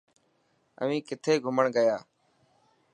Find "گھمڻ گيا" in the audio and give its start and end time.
1.45-1.97